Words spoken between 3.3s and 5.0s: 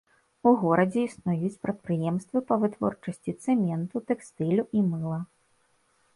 цэменту, тэкстылю і